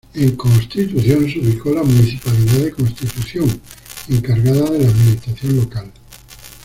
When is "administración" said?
4.89-5.57